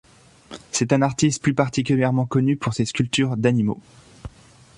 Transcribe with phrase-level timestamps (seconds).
[0.71, 3.79] C'est un artiste plus particulièrement connu pour ses sculptures d'animaux.